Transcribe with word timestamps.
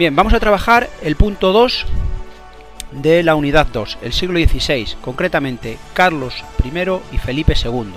Bien, 0.00 0.16
vamos 0.16 0.32
a 0.32 0.40
trabajar 0.40 0.88
el 1.02 1.14
punto 1.14 1.52
2 1.52 1.84
de 2.92 3.22
la 3.22 3.34
unidad 3.34 3.66
2, 3.66 3.98
el 4.00 4.14
siglo 4.14 4.38
XVI, 4.38 4.96
concretamente 5.02 5.76
Carlos 5.92 6.42
I 6.64 6.70
y 7.12 7.18
Felipe 7.18 7.52
II. 7.62 7.92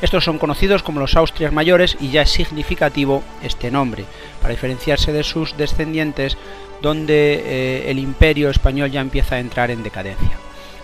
Estos 0.00 0.24
son 0.24 0.38
conocidos 0.38 0.82
como 0.82 0.98
los 0.98 1.14
Austrias 1.14 1.52
mayores 1.52 1.98
y 2.00 2.08
ya 2.08 2.22
es 2.22 2.30
significativo 2.30 3.22
este 3.42 3.70
nombre, 3.70 4.06
para 4.40 4.54
diferenciarse 4.54 5.12
de 5.12 5.24
sus 5.24 5.54
descendientes, 5.58 6.38
donde 6.80 7.42
eh, 7.44 7.90
el 7.90 7.98
imperio 7.98 8.48
español 8.48 8.90
ya 8.90 9.02
empieza 9.02 9.34
a 9.34 9.40
entrar 9.40 9.70
en 9.70 9.82
decadencia. 9.82 10.38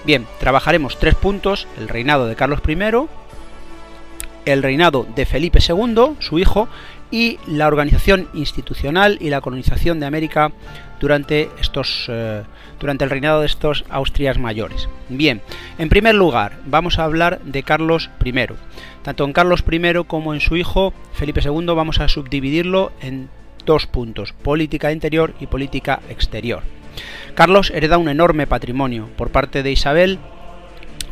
Bien, 0.05 0.27
trabajaremos 0.39 0.99
tres 0.99 1.15
puntos, 1.15 1.67
el 1.79 1.89
reinado 1.89 2.27
de 2.27 2.37
Carlos 2.37 2.61
I, 2.69 2.77
el 4.45 4.63
reinado 4.63 5.07
de 5.15 5.25
Felipe 5.25 5.61
II, 5.67 6.17
su 6.19 6.39
hijo, 6.39 6.69
y 7.11 7.39
la 7.47 7.67
organización 7.67 8.29
institucional 8.35 9.19
y 9.21 9.31
la 9.31 9.41
colonización 9.41 10.01
de 10.01 10.07
América 10.07 10.53
durante, 11.01 11.51
estos, 11.61 12.07
eh, 12.09 12.43
durante 12.81 13.05
el 13.05 13.11
reinado 13.11 13.41
de 13.41 13.47
estos 13.47 13.85
Austrias 13.89 14.39
mayores. 14.39 14.89
Bien, 15.09 15.41
en 15.79 15.89
primer 15.89 16.15
lugar 16.15 16.59
vamos 16.67 16.99
a 16.99 17.05
hablar 17.05 17.41
de 17.43 17.63
Carlos 17.63 18.11
I. 18.25 18.33
Tanto 19.03 19.25
en 19.25 19.33
Carlos 19.33 19.65
I 19.71 20.05
como 20.07 20.35
en 20.35 20.41
su 20.41 20.57
hijo 20.57 20.93
Felipe 21.13 21.41
II 21.43 21.67
vamos 21.75 22.01
a 22.01 22.09
subdividirlo 22.09 22.93
en 23.01 23.29
dos 23.65 23.87
puntos, 23.87 24.33
política 24.33 24.93
interior 24.93 25.35
y 25.41 25.47
política 25.47 26.01
exterior. 26.09 26.63
Carlos 27.35 27.71
hereda 27.75 27.99
un 27.99 28.09
enorme 28.09 28.47
patrimonio 28.47 29.09
por 29.17 29.31
parte 29.31 29.63
de 29.63 29.71
Isabel 29.71 30.19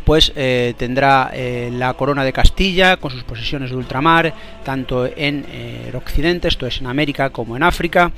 pues 0.06 0.32
tendrá 0.78 1.32
eh, 1.34 1.68
la 1.72 1.92
corona 1.94 2.22
de 2.22 2.32
Castilla 2.32 2.96
con 2.96 3.10
sus 3.10 3.24
posesiones 3.24 3.70
de 3.70 3.76
ultramar, 3.76 4.32
tanto 4.64 5.04
en 5.04 5.44
el 5.50 5.92
eh, 5.92 5.96
occidente, 5.96 6.46
esto 6.46 6.64
es 6.64 6.80
en 6.80 6.86
América, 6.86 7.30
como 7.30 7.56
en 7.56 7.64
África. 7.64 8.12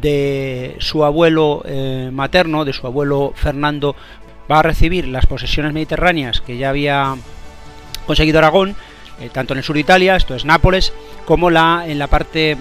De 0.00 0.74
su 0.80 1.04
abuelo 1.04 1.62
materno, 2.10 2.64
de 2.64 2.72
su 2.72 2.84
abuelo 2.86 3.32
Fernando, 3.36 3.94
va 4.50 4.58
a 4.58 4.62
recibir 4.62 5.06
las 5.06 5.26
posesiones 5.26 5.72
mediterráneas 5.72 6.40
que 6.40 6.56
ya 6.56 6.70
había 6.70 7.14
conseguido 8.04 8.38
Aragón, 8.38 8.74
tanto 9.32 9.54
en 9.54 9.58
el 9.58 9.64
sur 9.64 9.74
de 9.74 9.80
Italia, 9.80 10.16
esto 10.16 10.34
es 10.34 10.44
Nápoles, 10.44 10.92
como 11.26 11.48
la, 11.48 11.84
en 11.86 12.00
la 12.00 12.08
parte 12.08 12.56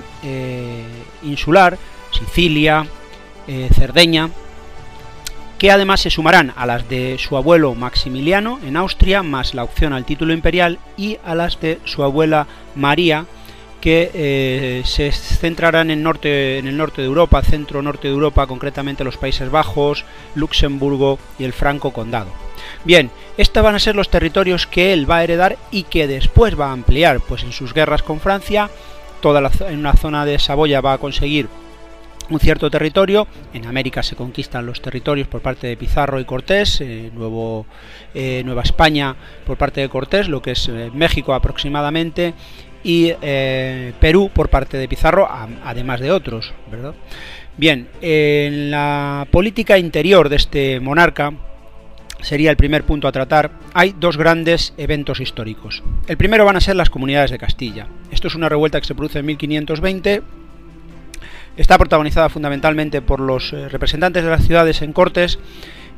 insular, 1.23 1.77
Sicilia, 2.11 2.85
Cerdeña, 3.73 4.29
que 5.63 5.71
además 5.71 6.01
se 6.01 6.09
sumarán 6.09 6.51
a 6.57 6.65
las 6.65 6.89
de 6.89 7.15
su 7.17 7.37
abuelo 7.37 7.73
Maximiliano 7.73 8.59
en 8.65 8.75
Austria, 8.75 9.23
más 9.23 9.53
la 9.53 9.63
opción 9.63 9.93
al 9.93 10.03
título 10.03 10.33
imperial, 10.33 10.77
y 10.97 11.19
a 11.23 11.35
las 11.35 11.57
de 11.61 11.79
su 11.85 12.03
abuela 12.03 12.47
María, 12.75 13.25
que 13.79 14.11
eh, 14.13 14.81
se 14.83 15.09
centrarán 15.13 15.89
en, 15.89 15.99
el 15.99 16.03
norte 16.03 17.01
de 17.01 17.07
Europa, 17.07 17.41
centro-norte 17.43 18.09
de 18.09 18.13
Europa, 18.13 18.45
concretamente 18.45 19.05
los 19.05 19.15
Países 19.15 19.49
Bajos, 19.49 20.03
Luxemburgo 20.35 21.17
y 21.39 21.45
el 21.45 21.53
Franco 21.53 21.91
Condado. 21.91 22.33
Bien, 22.83 23.09
estos 23.37 23.63
van 23.63 23.75
a 23.75 23.79
ser 23.79 23.95
los 23.95 24.09
territorios 24.09 24.67
que 24.67 24.91
él 24.91 25.09
va 25.09 25.19
a 25.19 25.23
heredar 25.23 25.57
y 25.71 25.83
que 25.83 26.07
después 26.07 26.59
va 26.59 26.71
a 26.71 26.73
ampliar, 26.73 27.21
pues 27.21 27.43
en 27.43 27.53
sus 27.53 27.73
guerras 27.73 28.03
con 28.03 28.19
Francia, 28.19 28.69
toda 29.21 29.39
la, 29.39 29.49
en 29.69 29.79
una 29.79 29.93
zona 29.93 30.25
de 30.25 30.39
Saboya 30.39 30.81
va 30.81 30.91
a 30.91 30.97
conseguir 30.97 31.47
un 32.29 32.39
cierto 32.39 32.69
territorio. 32.69 33.27
En 33.53 33.65
América 33.65 34.03
se 34.03 34.15
conquistan 34.15 34.65
los 34.65 34.81
territorios 34.81 35.27
por 35.27 35.41
parte 35.41 35.67
de 35.67 35.77
Pizarro 35.77 36.19
y 36.19 36.25
Cortés, 36.25 36.81
eh, 36.81 37.11
eh, 38.13 38.41
Nueva 38.45 38.61
España 38.61 39.15
por 39.45 39.57
parte 39.57 39.81
de 39.81 39.89
Cortés, 39.89 40.27
lo 40.27 40.41
que 40.41 40.51
es 40.51 40.67
eh, 40.67 40.91
México 40.93 41.33
aproximadamente, 41.33 42.33
y 42.85 43.13
Perú 44.01 44.29
por 44.33 44.49
parte 44.49 44.75
de 44.75 44.89
Pizarro, 44.89 45.25
además 45.63 46.01
de 46.01 46.11
otros. 46.11 46.53
¿verdad? 46.69 46.93
Bien, 47.55 47.87
en 48.01 48.71
la 48.71 49.25
política 49.31 49.77
interior 49.77 50.27
de 50.27 50.35
este 50.35 50.79
monarca, 50.81 51.31
sería 52.19 52.49
el 52.49 52.57
primer 52.57 52.83
punto 52.83 53.07
a 53.07 53.13
tratar, 53.13 53.51
hay 53.73 53.95
dos 53.97 54.17
grandes 54.17 54.73
eventos 54.77 55.21
históricos. 55.21 55.81
El 56.07 56.17
primero 56.17 56.43
van 56.43 56.57
a 56.57 56.61
ser 56.61 56.75
las 56.75 56.89
comunidades 56.89 57.31
de 57.31 57.37
Castilla. 57.37 57.87
Esto 58.11 58.27
es 58.27 58.35
una 58.35 58.49
revuelta 58.49 58.81
que 58.81 58.87
se 58.87 58.95
produce 58.95 59.19
en 59.19 59.27
1520 59.27 60.21
Está 61.55 61.77
protagonizada 61.77 62.29
fundamentalmente 62.29 63.03
por 63.03 63.19
los 63.19 63.53
eh, 63.53 63.69
representantes 63.69 64.23
de 64.23 64.29
las 64.29 64.43
ciudades 64.43 64.81
en 64.81 64.91
cortes 64.91 65.37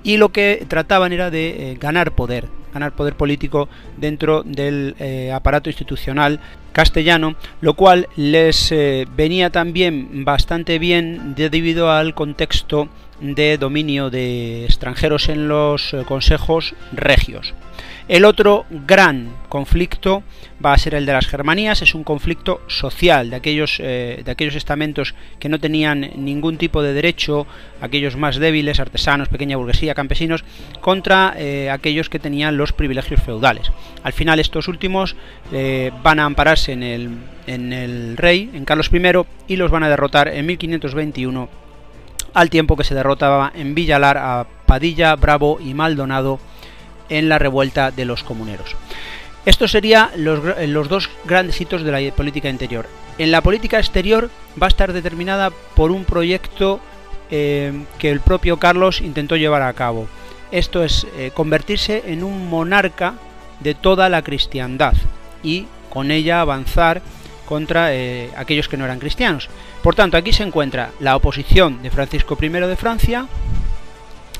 y 0.03 0.17
lo 0.17 0.29
que 0.29 0.65
trataban 0.67 1.13
era 1.13 1.31
de 1.31 1.71
eh, 1.71 1.77
ganar 1.79 2.11
poder, 2.11 2.49
ganar 2.73 2.91
poder 2.91 3.15
político 3.15 3.69
dentro 3.95 4.43
del 4.43 4.95
eh, 4.99 5.31
aparato 5.31 5.69
institucional 5.69 6.41
castellano, 6.73 7.35
lo 7.61 7.73
cual 7.75 8.09
les 8.17 8.73
venía 9.15 9.49
también 9.49 10.25
bastante 10.25 10.77
bien 10.77 11.33
debido 11.35 11.89
al 11.89 12.13
contexto 12.13 12.89
de 13.19 13.57
dominio 13.57 14.09
de 14.09 14.65
extranjeros 14.65 15.29
en 15.29 15.47
los 15.47 15.95
consejos 16.07 16.75
regios. 16.91 17.53
El 18.07 18.23
otro 18.23 18.67
gran 18.69 19.31
conflicto 19.49 20.21
va 20.63 20.73
a 20.73 20.77
ser 20.77 20.93
el 20.93 21.07
de 21.07 21.13
las 21.13 21.25
Germanías, 21.25 21.81
es 21.81 21.95
un 21.95 22.03
conflicto 22.03 22.61
social 22.67 23.31
de 23.31 23.35
aquellos, 23.35 23.79
eh, 23.79 24.21
de 24.23 24.31
aquellos 24.31 24.53
estamentos 24.53 25.15
que 25.39 25.49
no 25.49 25.59
tenían 25.59 26.11
ningún 26.15 26.57
tipo 26.57 26.83
de 26.83 26.93
derecho, 26.93 27.47
aquellos 27.81 28.15
más 28.15 28.37
débiles, 28.37 28.79
artesanos, 28.79 29.27
pequeña 29.27 29.57
burguesía, 29.57 29.95
campesinos, 29.95 30.43
contra 30.81 31.33
eh, 31.35 31.71
aquellos 31.71 32.09
que 32.09 32.19
tenían 32.19 32.57
los 32.57 32.73
privilegios 32.73 33.23
feudales. 33.23 33.71
Al 34.03 34.13
final 34.13 34.39
estos 34.39 34.67
últimos 34.67 35.15
eh, 35.51 35.91
van 36.03 36.19
a 36.19 36.25
ampararse 36.25 36.73
en 36.73 36.83
el, 36.83 37.09
en 37.47 37.73
el 37.73 38.17
rey, 38.17 38.51
en 38.53 38.65
Carlos 38.65 38.91
I, 38.93 39.01
y 39.47 39.55
los 39.55 39.71
van 39.71 39.81
a 39.81 39.89
derrotar 39.89 40.27
en 40.27 40.45
1521 40.45 41.64
al 42.35 42.51
tiempo 42.51 42.75
que 42.75 42.83
se 42.83 42.93
derrotaba 42.93 43.51
en 43.55 43.73
Villalar 43.73 44.17
a 44.17 44.45
Padilla, 44.67 45.15
Bravo 45.15 45.57
y 45.59 45.73
Maldonado 45.73 46.39
en 47.09 47.29
la 47.29 47.39
revuelta 47.39 47.91
de 47.91 48.05
los 48.05 48.23
comuneros. 48.23 48.75
Estos 49.45 49.71
serían 49.71 50.09
los, 50.17 50.89
dos 50.89 51.09
grandes 51.23 51.59
hitos 51.61 51.83
de 51.83 51.91
la 51.91 52.15
política 52.15 52.49
interior. 52.49 52.87
En 53.17 53.31
la 53.31 53.41
política 53.41 53.79
exterior 53.79 54.29
va 54.61 54.67
a 54.67 54.69
estar 54.69 54.91
determinada 54.91 55.51
por 55.75 55.91
un 55.91 56.03
proyecto 56.03 56.81
eh, 57.31 57.85
que 57.99 58.11
el 58.11 58.19
propio 58.19 58.57
Carlos 58.57 59.01
intentó 59.01 59.37
llevar 59.37 59.61
a 59.61 59.73
cabo. 59.73 60.07
Esto 60.51 60.83
es 60.83 61.07
eh, 61.17 61.31
convertirse 61.33 62.03
en 62.07 62.23
un 62.23 62.49
monarca 62.49 63.13
de 63.61 63.75
toda 63.75 64.09
la 64.09 64.23
cristiandad 64.23 64.93
y 65.41 65.67
con 65.89 66.11
ella 66.11 66.41
avanzar 66.41 67.01
contra 67.45 67.93
eh, 67.93 68.29
aquellos 68.35 68.67
que 68.67 68.77
no 68.77 68.85
eran 68.85 68.99
cristianos. 68.99 69.49
Por 69.81 69.95
tanto, 69.95 70.17
aquí 70.17 70.33
se 70.33 70.43
encuentra 70.43 70.91
la 70.99 71.15
oposición 71.15 71.81
de 71.81 71.91
Francisco 71.91 72.37
I 72.41 72.49
de 72.49 72.75
Francia, 72.75 73.27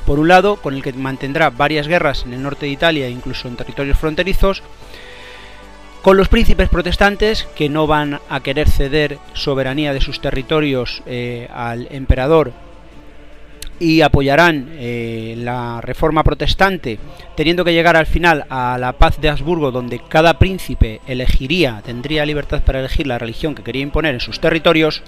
por 0.06 0.20
un 0.20 0.28
lado, 0.28 0.58
con 0.58 0.76
el 0.76 0.84
que 0.84 0.94
mantendrá 0.94 1.50
varias 1.50 1.88
guerras 1.88 2.24
en 2.26 2.34
el 2.34 2.44
norte 2.44 2.66
de 2.68 2.72
Italia 2.72 3.08
e 3.08 3.12
incluso 3.12 3.48
en 3.48 3.56
territorios 3.56 3.98
fronterizos, 3.98 4.62
con 6.02 6.18
los 6.18 6.28
príncipes 6.28 6.70
protestantes 6.70 7.48
que 7.56 7.70
no 7.70 7.88
van 7.88 8.20
a 8.30 8.40
querer 8.42 8.70
ceder 8.70 9.18
soberanía 9.34 9.94
de 9.94 10.02
sus 10.02 10.22
territorios 10.22 11.02
eh, 11.08 11.50
al 11.52 11.88
emperador 11.90 12.54
y 13.80 14.02
apoyarán 14.02 14.69
eh, 14.74 15.36
la 15.38 15.81
reforma 15.81 16.24
protestante, 16.24 16.97
teniendo 17.36 17.66
que 17.66 17.74
llegar 17.74 17.97
al 17.97 18.06
final 18.06 18.46
a 18.50 18.78
la 18.80 18.94
paz 18.94 19.19
de 19.19 19.30
Habsburgo, 19.30 19.72
donde 19.72 20.00
cada 20.08 20.40
príncipe 20.40 21.02
elegiría, 21.08 21.81
tendría 21.86 22.25
libertad 22.25 22.63
para 22.63 22.80
elegir 22.80 23.08
la 23.08 23.18
religión 23.18 23.53
que 23.53 23.63
quería 23.63 23.81
imponer 23.81 24.13
en 24.13 24.22
sus 24.22 24.40
territorios, 24.40 25.03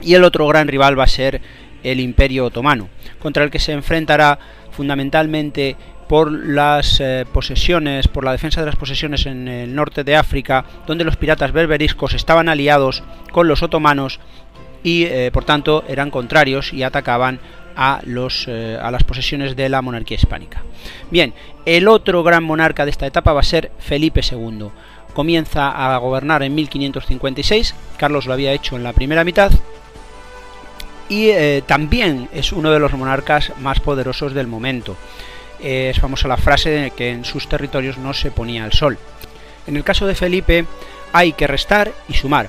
y 0.00 0.14
el 0.14 0.24
otro 0.24 0.46
gran 0.46 0.68
rival 0.68 0.98
va 0.98 1.04
a 1.04 1.08
ser 1.08 1.40
el 1.82 2.00
Imperio 2.00 2.46
Otomano, 2.46 2.88
contra 3.18 3.42
el 3.44 3.50
que 3.50 3.58
se 3.58 3.72
enfrentará 3.72 4.38
fundamentalmente 4.70 5.76
por 6.08 6.30
las 6.30 7.00
eh, 7.00 7.24
posesiones, 7.32 8.06
por 8.06 8.24
la 8.24 8.32
defensa 8.32 8.60
de 8.60 8.66
las 8.66 8.76
posesiones 8.76 9.26
en 9.26 9.48
el 9.48 9.74
norte 9.74 10.04
de 10.04 10.14
África, 10.14 10.64
donde 10.86 11.04
los 11.04 11.16
piratas 11.16 11.52
berberiscos 11.52 12.14
estaban 12.14 12.48
aliados 12.48 13.02
con 13.32 13.48
los 13.48 13.62
otomanos 13.62 14.20
y 14.82 15.04
eh, 15.04 15.30
por 15.32 15.44
tanto 15.44 15.84
eran 15.88 16.10
contrarios 16.10 16.72
y 16.72 16.82
atacaban 16.82 17.40
a, 17.76 18.00
los, 18.04 18.46
eh, 18.48 18.78
a 18.80 18.90
las 18.90 19.04
posesiones 19.04 19.56
de 19.56 19.68
la 19.68 19.82
monarquía 19.82 20.16
hispánica. 20.16 20.62
Bien, 21.10 21.34
el 21.66 21.88
otro 21.88 22.22
gran 22.22 22.44
monarca 22.44 22.84
de 22.84 22.90
esta 22.90 23.06
etapa 23.06 23.32
va 23.32 23.40
a 23.40 23.44
ser 23.44 23.72
Felipe 23.78 24.20
II. 24.28 24.68
Comienza 25.14 25.70
a 25.70 25.96
gobernar 25.98 26.42
en 26.42 26.54
1556, 26.54 27.74
Carlos 27.96 28.26
lo 28.26 28.32
había 28.32 28.52
hecho 28.52 28.76
en 28.76 28.82
la 28.82 28.92
primera 28.92 29.24
mitad, 29.24 29.52
y 31.08 31.28
eh, 31.28 31.62
también 31.66 32.28
es 32.32 32.52
uno 32.52 32.70
de 32.70 32.78
los 32.78 32.92
monarcas 32.92 33.52
más 33.60 33.80
poderosos 33.80 34.32
del 34.32 34.46
momento. 34.46 34.96
es 35.60 35.98
famosa 36.00 36.26
la 36.26 36.38
frase 36.38 36.70
de 36.70 36.90
que 36.90 37.10
en 37.10 37.24
sus 37.24 37.48
territorios 37.48 37.98
no 37.98 38.14
se 38.14 38.30
ponía 38.30 38.64
el 38.64 38.72
sol. 38.72 38.98
En 39.66 39.76
el 39.76 39.84
caso 39.84 40.06
de 40.06 40.14
Felipe 40.14 40.64
hay 41.12 41.32
que 41.34 41.46
restar 41.46 41.92
y 42.08 42.14
sumar. 42.14 42.48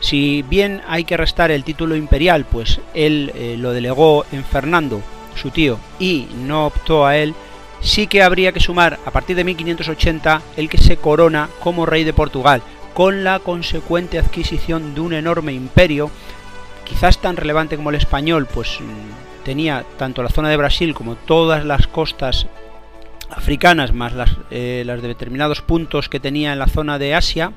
Si 0.00 0.42
bien 0.42 0.82
hay 0.86 1.04
que 1.04 1.16
restar 1.16 1.50
el 1.50 1.64
título 1.64 1.96
imperial, 1.96 2.44
pues 2.44 2.80
él 2.94 3.32
eh, 3.34 3.56
lo 3.58 3.72
delegó 3.72 4.24
en 4.32 4.44
Fernando, 4.44 5.00
su 5.34 5.50
tío, 5.50 5.78
y 5.98 6.28
no 6.36 6.66
optó 6.66 7.06
a 7.06 7.16
él, 7.16 7.34
sí 7.80 8.06
que 8.06 8.22
habría 8.22 8.52
que 8.52 8.60
sumar 8.60 8.98
a 9.04 9.10
partir 9.10 9.36
de 9.36 9.44
1580 9.44 10.42
el 10.56 10.68
que 10.68 10.78
se 10.78 10.96
corona 10.96 11.48
como 11.60 11.86
rey 11.86 12.04
de 12.04 12.12
Portugal, 12.12 12.62
con 12.94 13.24
la 13.24 13.38
consecuente 13.40 14.18
adquisición 14.18 14.94
de 14.94 15.00
un 15.00 15.12
enorme 15.12 15.52
imperio 15.52 16.10
quizás 16.84 17.18
tan 17.18 17.36
relevante 17.36 17.76
como 17.76 17.90
el 17.90 17.96
español, 17.96 18.46
pues 18.46 18.78
mm, 18.80 19.44
tenía 19.44 19.84
tanto 19.98 20.22
la 20.22 20.30
zona 20.30 20.48
de 20.48 20.56
Brasil 20.56 20.94
como 20.94 21.16
todas 21.16 21.64
las 21.64 21.86
costas 21.86 22.46
africanas, 23.28 23.92
más 23.92 24.12
las, 24.12 24.30
eh, 24.50 24.82
las 24.86 25.02
de 25.02 25.08
determinados 25.08 25.60
puntos 25.60 26.08
que 26.08 26.20
tenía 26.20 26.52
en 26.52 26.58
la 26.58 26.68
zona 26.68 26.98
de 26.98 27.14
Asia, 27.14 27.52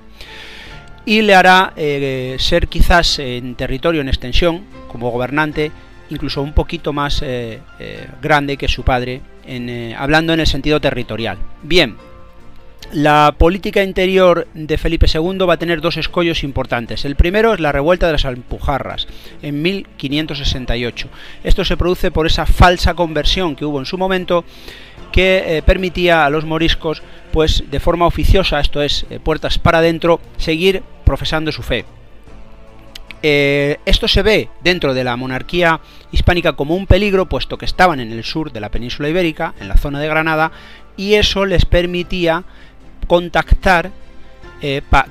y 1.09 1.23
le 1.23 1.33
hará 1.33 1.73
eh, 1.75 2.35
ser 2.37 2.67
quizás 2.67 3.17
en 3.17 3.55
territorio, 3.55 3.99
en 3.99 4.09
extensión, 4.09 4.65
como 4.87 5.09
gobernante, 5.09 5.71
incluso 6.11 6.43
un 6.43 6.53
poquito 6.53 6.93
más 6.93 7.23
eh, 7.25 7.61
grande 8.21 8.57
que 8.57 8.67
su 8.67 8.83
padre, 8.83 9.21
hablando 9.97 10.33
en 10.33 10.39
el 10.39 10.45
sentido 10.45 10.79
territorial. 10.79 11.39
Bien, 11.63 11.97
la 12.91 13.33
política 13.35 13.81
interior 13.81 14.47
de 14.53 14.77
Felipe 14.77 15.07
II 15.11 15.45
va 15.47 15.55
a 15.55 15.57
tener 15.57 15.81
dos 15.81 15.97
escollos 15.97 16.43
importantes. 16.43 17.05
El 17.05 17.15
primero 17.15 17.55
es 17.55 17.59
la 17.59 17.71
revuelta 17.71 18.05
de 18.05 18.13
las 18.13 18.25
Alpujarras 18.25 19.07
en 19.41 19.63
1568. 19.63 21.07
Esto 21.43 21.65
se 21.65 21.75
produce 21.75 22.11
por 22.11 22.27
esa 22.27 22.45
falsa 22.45 22.93
conversión 22.93 23.55
que 23.55 23.65
hubo 23.65 23.79
en 23.79 23.87
su 23.87 23.97
momento 23.97 24.45
que 25.11 25.57
eh, 25.57 25.61
permitía 25.61 26.25
a 26.25 26.29
los 26.29 26.45
moriscos, 26.45 27.01
pues 27.31 27.63
de 27.69 27.79
forma 27.79 28.05
oficiosa, 28.05 28.59
esto 28.59 28.81
es, 28.81 29.05
eh, 29.09 29.19
puertas 29.19 29.59
para 29.59 29.79
adentro, 29.79 30.19
seguir 30.37 30.83
profesando 31.09 31.51
su 31.51 31.63
fe. 31.63 31.85
Eh, 33.23 33.79
esto 33.87 34.07
se 34.07 34.21
ve 34.21 34.47
dentro 34.61 34.93
de 34.93 35.03
la 35.03 35.15
monarquía 35.15 35.79
hispánica 36.11 36.53
como 36.53 36.75
un 36.75 36.85
peligro, 36.85 37.25
puesto 37.25 37.57
que 37.57 37.65
estaban 37.65 37.99
en 37.99 38.11
el 38.11 38.23
sur 38.23 38.51
de 38.51 38.59
la 38.59 38.69
península 38.69 39.09
ibérica, 39.09 39.55
en 39.59 39.69
la 39.69 39.77
zona 39.77 39.99
de 39.99 40.07
Granada, 40.07 40.51
y 40.97 41.15
eso 41.15 41.47
les 41.47 41.65
permitía 41.65 42.43
contactar 43.07 43.89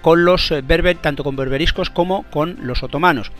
con 0.02 0.24
los 0.24 0.54
berber, 0.62 0.98
tanto 0.98 1.24
con 1.24 1.34
berberiscos 1.34 1.90
como 1.90 2.22
con 2.30 2.58
los 2.62 2.84
otomanos 2.84 3.32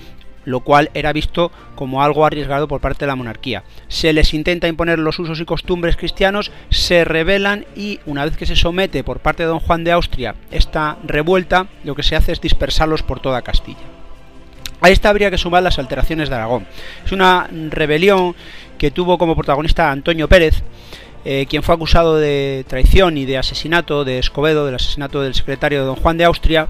lo 0.49 0.61
cual 0.61 0.91
era 0.95 1.13
visto 1.13 1.53
como 1.75 2.03
algo 2.03 2.25
arriesgado 2.25 2.69
por 2.69 2.81
parte 2.81 3.01
de 3.01 3.09
la 3.09 3.17
monarquía. 3.17 3.65
Se 3.89 4.13
les 4.13 4.33
intenta 4.33 4.67
imponer 4.67 4.99
los 4.99 5.19
usos 5.19 5.41
y 5.41 5.45
costumbres 5.45 5.97
cristianos, 5.97 6.51
se 6.71 7.05
rebelan 7.05 7.67
y 7.77 8.01
una 8.07 8.25
vez 8.25 8.37
que 8.37 8.47
se 8.47 8.57
somete 8.57 9.05
por 9.05 9.21
parte 9.21 9.43
de 9.43 9.51
don 9.51 9.61
Juan 9.61 9.85
de 9.85 9.93
Austria 9.93 10.35
esta 10.51 10.97
revuelta, 11.05 11.67
lo 11.85 11.95
que 11.95 12.03
se 12.03 12.17
hace 12.17 12.33
es 12.33 12.41
dispersarlos 12.41 13.03
por 13.03 13.21
toda 13.21 13.43
Castilla. 13.43 13.79
A 14.81 14.89
esta 14.89 15.11
habría 15.11 15.31
que 15.31 15.39
sumar 15.39 15.63
las 15.63 15.79
alteraciones 15.79 16.31
de 16.31 16.37
Aragón. 16.37 16.67
Es 17.05 17.13
una 17.13 17.49
rebelión 17.71 18.35
que 18.79 18.91
tuvo 18.91 19.19
como 19.19 19.35
protagonista 19.35 19.91
Antonio 19.91 20.29
Pérez, 20.29 20.63
eh, 21.25 21.47
quien 21.51 21.63
fue 21.63 21.75
acusado 21.75 22.17
de 22.17 22.65
traición 22.69 23.19
y 23.19 23.27
de 23.27 23.37
asesinato 23.37 24.05
de 24.05 24.19
Escobedo, 24.19 24.65
del 24.65 24.77
asesinato 24.77 25.21
del 25.21 25.35
secretario 25.35 25.81
de 25.81 25.87
don 25.87 25.97
Juan 25.97 26.17
de 26.17 26.25
Austria, 26.25 26.69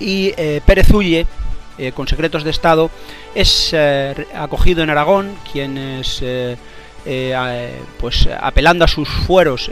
y 0.00 0.32
eh, 0.36 0.60
Pérez 0.64 0.90
huye 0.92 1.26
eh, 1.76 1.92
con 1.92 2.06
secretos 2.06 2.44
de 2.44 2.50
Estado, 2.50 2.90
es 3.34 3.70
eh, 3.72 4.26
acogido 4.34 4.82
en 4.82 4.90
Aragón, 4.90 5.34
quienes, 5.50 6.20
eh, 6.22 6.56
pues 7.98 8.28
apelando 8.40 8.84
a 8.84 8.88
sus 8.88 9.08
fueros, 9.08 9.70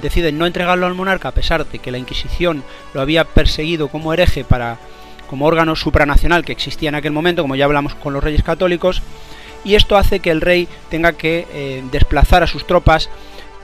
deciden 0.00 0.38
no 0.38 0.46
entregarlo 0.46 0.86
al 0.86 0.94
monarca 0.94 1.28
a 1.28 1.32
pesar 1.32 1.66
de 1.66 1.78
que 1.78 1.90
la 1.90 1.98
Inquisición 1.98 2.62
lo 2.94 3.00
había 3.00 3.24
perseguido 3.24 3.88
como 3.88 4.12
hereje 4.12 4.44
para 4.44 4.78
como 5.26 5.46
órgano 5.46 5.74
supranacional 5.74 6.44
que 6.44 6.52
existía 6.52 6.88
en 6.88 6.94
aquel 6.94 7.12
momento, 7.12 7.42
como 7.42 7.56
ya 7.56 7.64
hablamos 7.64 7.94
con 7.94 8.12
los 8.12 8.22
reyes 8.22 8.42
católicos, 8.42 9.02
y 9.64 9.74
esto 9.74 9.96
hace 9.96 10.20
que 10.20 10.30
el 10.30 10.40
rey 10.40 10.68
tenga 10.88 11.12
que 11.14 11.82
desplazar 11.90 12.42
a 12.42 12.46
sus 12.46 12.66
tropas 12.66 13.10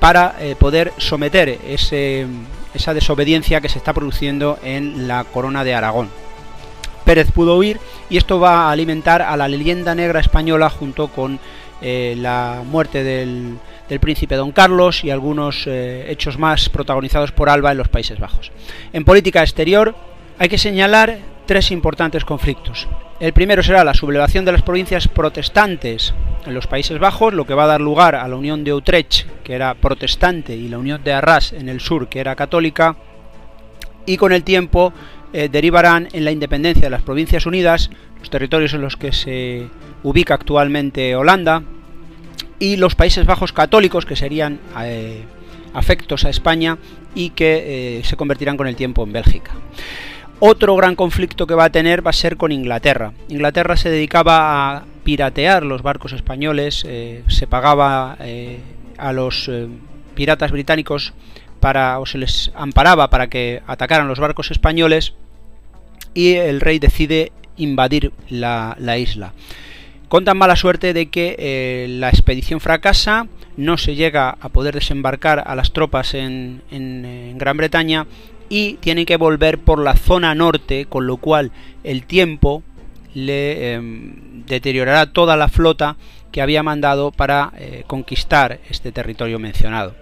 para 0.01 0.35
poder 0.59 0.93
someter 0.99 1.61
ese, 1.67 2.27
esa 2.75 2.93
desobediencia 2.93 3.61
que 3.61 3.69
se 3.69 3.79
está 3.79 3.93
produciendo 3.93 4.59
en 4.63 5.07
la 5.07 5.25
corona 5.25 5.65
de 5.65 5.75
Aragón. 5.75 6.11
Pérez 7.05 7.31
pudo 7.31 7.57
huir 7.57 7.79
y 8.11 8.17
esto 8.17 8.41
va 8.41 8.69
a 8.69 8.71
alimentar 8.73 9.23
a 9.23 9.37
la 9.37 9.49
leyenda 9.49 9.95
negra 9.95 10.21
española 10.21 10.71
junto 10.71 11.09
con 11.09 11.39
eh, 11.81 12.15
la 12.19 12.63
muerte 12.65 13.05
del, 13.05 13.59
príncipe 14.01 14.35
Don 14.37 14.53
Carlos 14.53 15.05
y 15.05 15.11
algunos 15.11 15.67
eh, 15.67 16.11
hechos 16.11 16.39
más 16.39 16.69
protagonizados 16.69 17.31
por 17.31 17.49
Alba 17.49 17.73
en 17.73 17.79
los 17.79 17.89
Países 17.89 18.19
Bajos. 18.19 18.51
En 18.93 19.05
política 19.05 19.43
exterior 19.43 19.95
hay 20.39 20.49
que 20.49 20.59
señalar 20.59 21.19
tres 21.47 21.71
importantes 21.71 22.25
conflictos. 22.25 22.89
El 23.21 23.33
primero 23.33 23.63
será 23.63 23.85
la 23.85 23.95
sublevación 23.95 24.45
de 24.45 24.53
las 24.53 24.63
provincias 24.63 25.09
protestantes 25.09 26.15
en 26.47 26.55
los 26.55 26.67
Países 26.67 26.99
Bajos, 26.99 27.35
lo 27.35 27.47
que 27.47 27.55
va 27.55 27.65
a 27.65 27.69
dar 27.69 27.81
lugar 27.81 28.15
a 28.15 28.27
la 28.29 28.37
Unión 28.37 28.65
de 28.65 28.75
Utrecht, 28.75 29.27
que 29.45 29.55
era 29.55 29.75
protestante, 29.75 30.55
y 30.55 30.69
la 30.69 30.79
Unión 30.79 31.03
de 31.05 31.13
Arras 31.13 31.53
en 31.53 31.69
el 31.69 31.81
sur, 31.81 32.09
que 32.09 32.21
era 32.21 32.35
católica, 32.35 32.97
y 34.07 34.17
con 34.17 34.33
el 34.33 34.43
tiempo 34.43 34.93
eh, 35.37 35.49
derivarán 35.49 36.07
en 36.13 36.25
la 36.25 36.31
independencia 36.31 36.85
de 36.85 36.91
las 36.91 37.03
Provincias 37.03 37.45
Unidas, 37.45 37.91
los 38.21 38.31
territorios 38.31 38.73
en 38.73 38.83
los 38.83 38.97
que 38.97 39.13
se 39.13 39.67
ubica 40.05 40.35
actualmente 40.35 41.17
Holanda, 41.17 41.65
y 42.61 42.77
los 42.77 42.95
Países 42.95 43.27
Bajos 43.27 43.53
católicos, 43.53 44.07
que 44.07 44.15
serían 44.15 44.61
eh, 44.81 45.25
afectos 45.73 46.25
a 46.25 46.31
España 46.31 46.79
y 47.17 47.31
que 47.31 47.99
eh, 47.99 48.05
se 48.05 48.17
convertirán 48.17 48.57
con 48.57 48.69
el 48.69 48.77
tiempo 48.77 49.03
en 49.03 49.11
Bélgica. 49.11 49.51
Otro 50.39 50.77
gran 50.77 50.95
conflicto 50.95 51.49
que 51.49 51.55
va 51.55 51.65
a 51.65 51.73
tener 51.73 52.07
va 52.07 52.11
a 52.11 52.13
ser 52.13 52.37
con 52.37 52.53
Inglaterra. 52.53 53.13
Inglaterra 53.29 53.77
se 53.77 53.91
dedicaba 53.91 54.77
a 54.77 54.85
piratear 55.03 55.65
los 55.65 55.83
barcos 55.83 56.13
españoles, 56.13 56.87
se 57.27 57.47
pagaba 57.49 58.17
a 58.99 59.13
los 59.13 59.51
piratas 60.15 60.53
británicos 60.53 61.13
para, 61.59 61.99
o 61.99 62.07
se 62.07 62.19
les 62.19 62.53
amparaba 62.55 63.11
para 63.11 63.27
que 63.29 63.63
atacaran 63.67 64.07
los 64.07 64.21
barcos 64.21 64.53
españoles 64.53 65.15
y 66.15 66.35
el 66.35 66.61
rey 66.61 66.79
decide 66.79 67.33
invadir 67.57 68.13
la, 68.29 68.77
isla. 68.99 69.33
Con 70.09 70.25
tan 70.25 70.39
mala 70.39 70.57
suerte 70.57 70.93
de 70.93 71.07
que 71.07 71.37
eh, 71.39 71.87
la 71.89 72.09
expedición 72.09 72.61
fracasa, 72.61 73.27
no 73.57 73.77
se 73.77 73.95
llega 73.95 74.37
a 74.41 74.49
poder 74.49 74.75
desembarcar 74.75 75.43
a 75.47 75.55
las 75.55 75.73
tropas 75.73 76.15
en, 76.15 76.63
Gran 77.39 77.57
Bretaña 77.57 78.07
y 78.49 78.75
tienen 78.75 79.07
que 79.07 79.17
volver 79.17 79.59
por 79.59 79.79
la 79.79 79.97
zona 79.97 80.35
norte, 80.35 80.87
con 80.87 81.07
lo 81.07 81.17
cual 81.17 81.53
el 81.83 82.05
tiempo 82.05 82.63
le 83.15 83.75
em, 83.75 84.45
deteriorará 84.47 85.13
toda 85.13 85.37
la 85.37 85.49
flota 85.49 85.97
que 86.33 86.43
había 86.43 86.63
mandado 86.63 87.13
para 87.13 87.53
eh, 87.57 87.85
conquistar 87.87 88.59
este 88.69 88.93
territorio 88.93 89.39
mencionado. 89.39 89.95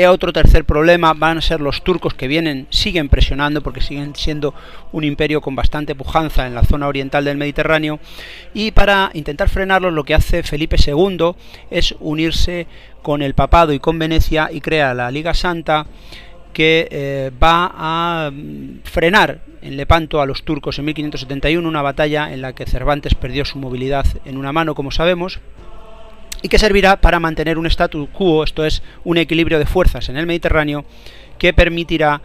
E 0.00 0.08
otro 0.08 0.32
tercer 0.32 0.64
problema 0.64 1.12
van 1.12 1.36
a 1.36 1.42
ser 1.42 1.60
los 1.60 1.84
turcos 1.84 2.14
que 2.14 2.26
vienen, 2.26 2.66
siguen 2.70 3.10
presionando 3.10 3.60
porque 3.60 3.82
siguen 3.82 4.16
siendo 4.16 4.54
un 4.92 5.04
imperio 5.04 5.42
con 5.42 5.54
bastante 5.54 5.94
pujanza 5.94 6.46
en 6.46 6.54
la 6.54 6.64
zona 6.64 6.88
oriental 6.88 7.22
del 7.26 7.36
Mediterráneo. 7.36 8.00
Y 8.54 8.70
para 8.70 9.10
intentar 9.12 9.50
frenarlos 9.50 9.92
lo 9.92 10.04
que 10.04 10.14
hace 10.14 10.42
Felipe 10.42 10.76
II 10.78 11.32
es 11.70 11.94
unirse 12.00 12.66
con 13.02 13.20
el 13.20 13.34
papado 13.34 13.74
y 13.74 13.78
con 13.78 13.98
Venecia 13.98 14.48
y 14.50 14.62
crea 14.62 14.94
la 14.94 15.10
Liga 15.10 15.34
Santa 15.34 15.86
que 16.54 16.88
eh, 16.90 17.30
va 17.30 17.70
a 17.76 18.30
mm, 18.30 18.80
frenar 18.84 19.42
en 19.60 19.76
Lepanto 19.76 20.22
a 20.22 20.26
los 20.26 20.44
turcos 20.44 20.78
en 20.78 20.86
1571, 20.86 21.68
una 21.68 21.82
batalla 21.82 22.32
en 22.32 22.40
la 22.40 22.54
que 22.54 22.64
Cervantes 22.64 23.14
perdió 23.14 23.44
su 23.44 23.58
movilidad 23.58 24.06
en 24.24 24.38
una 24.38 24.50
mano, 24.50 24.74
como 24.74 24.92
sabemos, 24.92 25.40
y 26.42 26.48
que 26.48 26.58
servirá 26.58 27.00
para 27.00 27.20
mantener 27.20 27.58
un 27.58 27.66
status 27.66 28.08
quo, 28.12 28.44
esto 28.44 28.64
es, 28.64 28.82
un 29.04 29.18
equilibrio 29.18 29.58
de 29.58 29.66
fuerzas 29.66 30.08
en 30.08 30.16
el 30.16 30.26
Mediterráneo 30.26 30.84
que 31.38 31.52
permitirá 31.52 32.20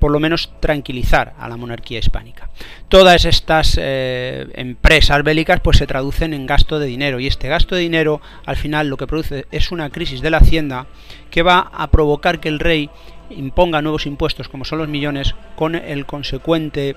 por 0.00 0.10
lo 0.10 0.18
menos 0.18 0.50
tranquilizar 0.60 1.34
a 1.38 1.48
la 1.48 1.58
monarquía 1.58 1.98
hispánica. 1.98 2.48
Todas 2.88 3.26
estas 3.26 3.78
eh, 3.80 4.48
empresas 4.54 5.22
bélicas 5.22 5.60
pues 5.60 5.76
se 5.76 5.86
traducen 5.86 6.32
en 6.32 6.46
gasto 6.46 6.78
de 6.78 6.86
dinero 6.86 7.20
y 7.20 7.26
este 7.26 7.48
gasto 7.48 7.74
de 7.74 7.82
dinero 7.82 8.20
al 8.46 8.56
final 8.56 8.88
lo 8.88 8.96
que 8.96 9.06
produce 9.06 9.44
es 9.52 9.70
una 9.70 9.90
crisis 9.90 10.22
de 10.22 10.30
la 10.30 10.38
hacienda 10.38 10.86
que 11.30 11.42
va 11.42 11.70
a 11.72 11.90
provocar 11.90 12.40
que 12.40 12.48
el 12.48 12.58
rey 12.58 12.88
imponga 13.28 13.82
nuevos 13.82 14.06
impuestos 14.06 14.48
como 14.48 14.64
son 14.64 14.78
los 14.78 14.88
millones 14.88 15.34
con 15.54 15.74
el 15.74 16.06
consecuente 16.06 16.96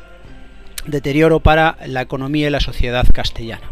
deterioro 0.88 1.42
para 1.42 1.77
la 1.86 2.01
economía 2.01 2.48
y 2.48 2.51
la 2.51 2.60
sociedad 2.60 3.06
castellana. 3.13 3.70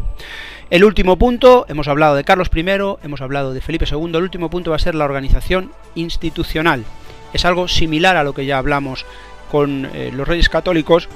El 0.71 0.85
último 0.85 1.17
punto, 1.17 1.65
hemos 1.67 1.89
hablado 1.89 2.15
de 2.15 2.23
Carlos 2.23 2.49
I, 2.55 2.61
hemos 3.03 3.19
hablado 3.19 3.53
de 3.53 3.59
Felipe 3.59 3.83
II, 3.91 4.11
el 4.13 4.23
último 4.23 4.49
punto 4.49 4.69
va 4.69 4.77
a 4.77 4.79
ser 4.79 4.95
la 4.95 5.03
organización 5.03 5.69
institucional. 5.95 6.85
Es 7.33 7.43
algo 7.43 7.67
similar 7.67 8.15
a 8.15 8.23
lo 8.23 8.33
que 8.33 8.45
ya 8.45 8.57
hablamos 8.57 9.05
con 9.51 9.89
eh, 9.93 10.11
los 10.13 10.25
reyes 10.25 10.47
católicos, 10.47 11.09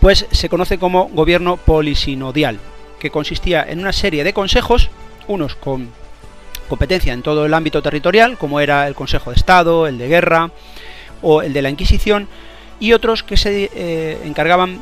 pues 0.00 0.28
se 0.30 0.48
conoce 0.48 0.78
como 0.78 1.08
gobierno 1.08 1.56
polisinodial, 1.56 2.60
que 3.00 3.10
consistía 3.10 3.64
en 3.68 3.80
una 3.80 3.92
serie 3.92 4.22
de 4.22 4.32
consejos, 4.32 4.88
unos 5.26 5.56
con 5.56 5.88
competencia 6.68 7.12
en 7.12 7.22
todo 7.22 7.46
el 7.46 7.54
ámbito 7.54 7.82
territorial, 7.82 8.38
como 8.38 8.60
era 8.60 8.86
el 8.86 8.94
Consejo 8.94 9.30
de 9.30 9.36
Estado, 9.36 9.88
el 9.88 9.98
de 9.98 10.06
Guerra 10.06 10.52
o 11.22 11.42
el 11.42 11.52
de 11.52 11.62
la 11.62 11.70
Inquisición, 11.70 12.28
y 12.78 12.92
otros 12.92 13.24
que 13.24 13.36
se 13.36 13.68
eh, 13.74 14.20
encargaban, 14.24 14.78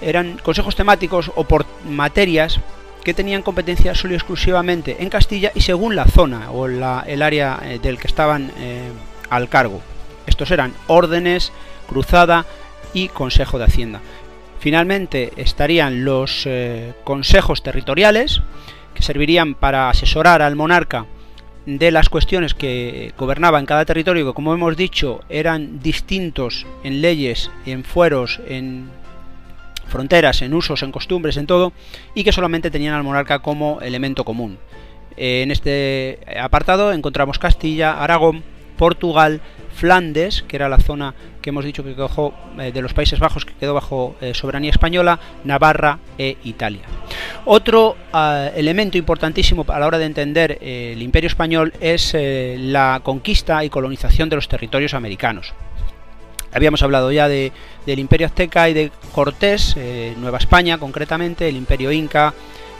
eran 0.00 0.38
consejos 0.44 0.76
temáticos 0.76 1.32
o 1.34 1.42
por 1.42 1.66
materias 1.84 2.60
que 3.06 3.14
tenían 3.14 3.42
competencia 3.42 3.94
solo 3.94 4.14
y 4.14 4.16
exclusivamente 4.16 4.96
en 4.98 5.10
Castilla 5.10 5.52
y 5.54 5.60
según 5.60 5.94
la 5.94 6.06
zona 6.06 6.50
o 6.50 6.66
el 6.66 7.22
área 7.22 7.60
eh, 7.62 7.78
del 7.80 8.00
que 8.00 8.08
estaban 8.08 8.50
eh, 8.58 8.90
al 9.30 9.48
cargo. 9.48 9.80
Estos 10.26 10.50
eran 10.50 10.74
órdenes, 10.88 11.52
cruzada 11.88 12.46
y 12.94 13.06
consejo 13.06 13.60
de 13.60 13.64
hacienda. 13.66 14.00
Finalmente 14.58 15.32
estarían 15.36 16.04
los 16.04 16.46
eh, 16.46 16.94
consejos 17.04 17.62
territoriales, 17.62 18.42
que 18.92 19.04
servirían 19.04 19.54
para 19.54 19.88
asesorar 19.88 20.42
al 20.42 20.56
monarca 20.56 21.06
de 21.64 21.92
las 21.92 22.08
cuestiones 22.08 22.54
que 22.54 23.14
gobernaba 23.16 23.60
en 23.60 23.66
cada 23.66 23.84
territorio, 23.84 24.26
que 24.26 24.34
como 24.34 24.52
hemos 24.52 24.76
dicho 24.76 25.20
eran 25.28 25.78
distintos 25.78 26.66
en 26.82 27.02
leyes, 27.02 27.52
en 27.66 27.84
fueros, 27.84 28.40
en 28.48 28.90
fronteras, 29.88 30.42
en 30.42 30.54
usos, 30.54 30.82
en 30.82 30.92
costumbres, 30.92 31.36
en 31.36 31.46
todo, 31.46 31.72
y 32.14 32.24
que 32.24 32.32
solamente 32.32 32.70
tenían 32.70 32.94
al 32.94 33.04
monarca 33.04 33.40
como 33.40 33.80
elemento 33.80 34.24
común. 34.24 34.58
En 35.16 35.50
este 35.50 36.18
apartado 36.38 36.92
encontramos 36.92 37.38
Castilla, 37.38 38.02
Aragón, 38.02 38.42
Portugal, 38.76 39.40
Flandes, 39.74 40.42
que 40.42 40.56
era 40.56 40.68
la 40.68 40.78
zona 40.78 41.14
que 41.42 41.50
hemos 41.50 41.64
dicho 41.64 41.84
que 41.84 41.94
quedó 41.94 42.34
eh, 42.58 42.72
de 42.72 42.82
los 42.82 42.94
Países 42.94 43.18
Bajos 43.18 43.44
que 43.44 43.54
quedó 43.54 43.74
bajo 43.74 44.16
eh, 44.20 44.32
soberanía 44.34 44.70
española, 44.70 45.18
Navarra 45.44 45.98
e 46.18 46.36
Italia. 46.44 46.82
Otro 47.44 47.96
ah, 48.12 48.50
elemento 48.54 48.98
importantísimo 48.98 49.64
a 49.68 49.78
la 49.78 49.86
hora 49.86 49.98
de 49.98 50.06
entender 50.06 50.58
eh, 50.60 50.92
el 50.94 51.02
Imperio 51.02 51.28
español 51.28 51.72
es 51.80 52.16
la 52.16 53.00
conquista 53.02 53.64
y 53.64 53.70
colonización 53.70 54.28
de 54.28 54.36
los 54.36 54.48
territorios 54.48 54.94
americanos. 54.94 55.54
Habíamos 56.56 56.82
hablado 56.82 57.12
ya 57.12 57.28
del 57.28 57.52
Imperio 57.86 58.26
Azteca 58.26 58.68
y 58.68 58.74
de 58.74 58.90
Cortés, 59.12 59.76
Nueva 60.16 60.38
España 60.38 60.78
concretamente, 60.78 61.48
el 61.48 61.56
Imperio 61.56 61.92
Inca 61.92 62.34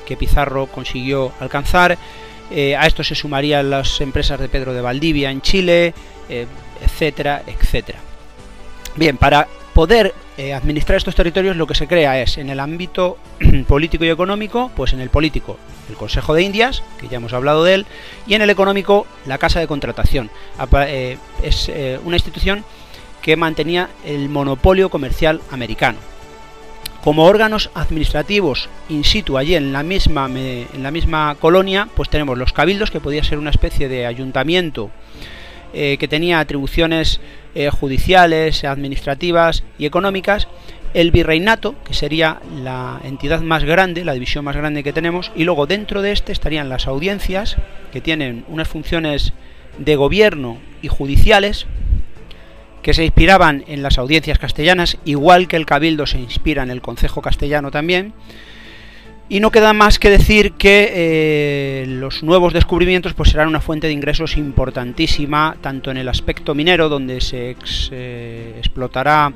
que 0.06 0.16
Pizarro 0.16 0.66
consiguió 0.66 1.32
alcanzar. 1.40 1.92
a 1.92 2.86
esto 2.86 3.04
se 3.04 3.14
sumarían 3.14 3.68
las 3.68 4.00
empresas 4.00 4.40
de 4.40 4.48
Pedro 4.48 4.72
de 4.72 4.80
Valdivia 4.80 5.30
en 5.30 5.42
Chile, 5.42 5.94
etcétera, 6.80 7.42
etcétera. 7.46 7.98
Bien, 8.96 9.18
para 9.18 9.46
poder 9.74 10.14
eh, 10.38 10.54
administrar 10.54 10.96
estos 10.96 11.14
territorios 11.14 11.54
lo 11.54 11.66
que 11.66 11.74
se 11.74 11.86
crea 11.86 12.20
es 12.20 12.38
en 12.38 12.48
el 12.48 12.60
ámbito 12.60 13.18
político 13.68 14.04
y 14.04 14.08
económico, 14.08 14.70
pues 14.74 14.94
en 14.94 15.00
el 15.00 15.10
político 15.10 15.58
el 15.90 15.96
Consejo 15.96 16.32
de 16.34 16.42
Indias, 16.42 16.82
que 16.98 17.08
ya 17.08 17.18
hemos 17.18 17.34
hablado 17.34 17.62
de 17.62 17.74
él, 17.74 17.86
y 18.26 18.34
en 18.34 18.42
el 18.42 18.50
económico 18.50 19.06
la 19.26 19.36
Casa 19.38 19.60
de 19.60 19.66
Contratación. 19.66 20.30
Eh, 20.88 21.18
es 21.42 21.68
eh, 21.68 22.00
una 22.04 22.16
institución 22.16 22.64
que 23.26 23.36
mantenía 23.36 23.90
el 24.04 24.28
monopolio 24.28 24.88
comercial 24.88 25.40
americano. 25.50 25.98
Como 27.02 27.24
órganos 27.24 27.70
administrativos 27.74 28.68
in 28.88 29.02
situ 29.02 29.36
allí 29.36 29.56
en 29.56 29.72
la 29.72 29.82
misma, 29.82 30.30
en 30.32 30.82
la 30.84 30.92
misma 30.92 31.34
colonia, 31.40 31.88
pues 31.96 32.08
tenemos 32.08 32.38
los 32.38 32.52
cabildos, 32.52 32.92
que 32.92 33.00
podía 33.00 33.24
ser 33.24 33.38
una 33.38 33.50
especie 33.50 33.88
de 33.88 34.06
ayuntamiento 34.06 34.92
eh, 35.74 35.96
que 35.98 36.06
tenía 36.06 36.38
atribuciones 36.38 37.20
eh, 37.56 37.68
judiciales, 37.70 38.62
administrativas 38.62 39.64
y 39.76 39.86
económicas, 39.86 40.46
el 40.94 41.10
virreinato, 41.10 41.74
que 41.82 41.94
sería 41.94 42.40
la 42.62 43.00
entidad 43.02 43.40
más 43.40 43.64
grande, 43.64 44.04
la 44.04 44.14
división 44.14 44.44
más 44.44 44.54
grande 44.54 44.84
que 44.84 44.92
tenemos, 44.92 45.32
y 45.34 45.42
luego 45.42 45.66
dentro 45.66 46.00
de 46.00 46.12
este 46.12 46.30
estarían 46.30 46.68
las 46.68 46.86
audiencias, 46.86 47.56
que 47.92 48.00
tienen 48.00 48.44
unas 48.46 48.68
funciones 48.68 49.32
de 49.78 49.96
gobierno 49.96 50.58
y 50.80 50.86
judiciales, 50.86 51.66
que 52.86 52.94
se 52.94 53.04
inspiraban 53.04 53.64
en 53.66 53.82
las 53.82 53.98
audiencias 53.98 54.38
castellanas, 54.38 54.96
igual 55.04 55.48
que 55.48 55.56
el 55.56 55.66
cabildo 55.66 56.06
se 56.06 56.20
inspira 56.20 56.62
en 56.62 56.70
el 56.70 56.80
concejo 56.80 57.20
castellano 57.20 57.72
también, 57.72 58.12
y 59.28 59.40
no 59.40 59.50
queda 59.50 59.72
más 59.72 59.98
que 59.98 60.08
decir 60.08 60.52
que 60.52 60.92
eh, 60.94 61.86
los 61.88 62.22
nuevos 62.22 62.52
descubrimientos 62.52 63.12
pues, 63.12 63.30
serán 63.30 63.48
una 63.48 63.60
fuente 63.60 63.88
de 63.88 63.92
ingresos 63.92 64.36
importantísima, 64.36 65.56
tanto 65.60 65.90
en 65.90 65.96
el 65.96 66.08
aspecto 66.08 66.54
minero, 66.54 66.88
donde 66.88 67.20
se 67.20 67.56
eh, 67.90 68.54
explotará 68.56 69.32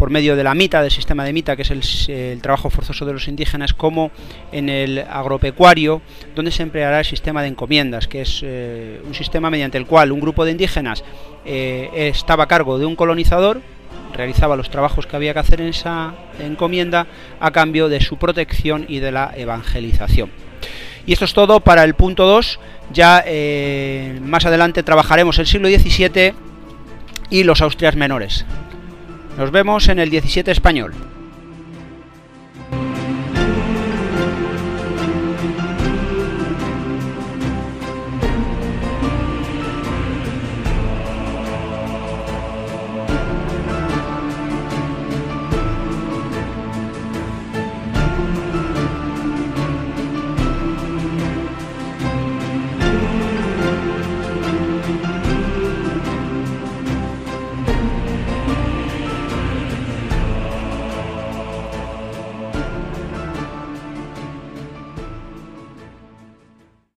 por 0.00 0.08
medio 0.08 0.34
de 0.34 0.42
la 0.42 0.54
mita, 0.54 0.80
del 0.80 0.90
sistema 0.90 1.24
de 1.24 1.34
mita, 1.34 1.56
que 1.56 1.60
es 1.60 2.08
el, 2.08 2.40
trabajo 2.40 2.70
forzoso 2.70 3.04
de 3.04 3.12
los 3.12 3.28
indígenas, 3.28 3.74
como 3.74 4.10
en 4.50 4.70
el 4.70 5.00
agropecuario, 5.00 6.00
donde 6.34 6.52
se 6.52 6.62
empleará 6.62 7.00
el 7.00 7.04
sistema 7.04 7.42
de 7.42 7.48
encomiendas, 7.48 8.08
que 8.08 8.22
es 8.22 8.40
eh, 8.42 9.02
un 9.06 9.12
sistema 9.12 9.50
mediante 9.50 9.76
el 9.76 9.84
cual 9.84 10.10
un 10.10 10.20
grupo 10.20 10.46
de 10.46 10.52
indígenas 10.52 11.04
estaba 11.44 12.44
a 12.44 12.48
cargo 12.48 12.78
de 12.78 12.86
un 12.86 12.96
colonizador, 12.96 13.60
realizaba 14.14 14.56
los 14.56 14.70
trabajos 14.70 15.06
que 15.06 15.16
había 15.16 15.34
que 15.34 15.40
hacer 15.40 15.60
en 15.60 15.68
esa 15.68 16.14
encomienda 16.38 17.06
a 17.38 17.50
cambio 17.50 17.90
de 17.90 18.00
su 18.00 18.16
protección 18.16 18.86
y 18.88 19.00
de 19.00 19.12
la 19.12 19.34
evangelización. 19.36 20.30
Y 21.04 21.12
esto 21.12 21.26
es 21.26 21.34
todo 21.34 21.60
para 21.60 21.84
el 21.84 21.92
punto 21.92 22.24
2. 22.24 22.58
Ya 22.94 23.22
eh, 23.26 24.18
más 24.22 24.46
adelante 24.46 24.82
trabajaremos 24.82 25.38
el 25.38 25.46
siglo 25.46 25.68
XVII 25.68 26.32
y 27.28 27.44
los 27.44 27.60
Austrias 27.60 27.96
menores. 27.96 28.46
Nos 29.40 29.52
vemos 29.52 29.88
en 29.88 29.98
el 29.98 30.10
17 30.10 30.50
español. 30.50 30.92